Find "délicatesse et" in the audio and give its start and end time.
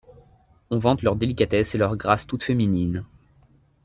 1.15-1.77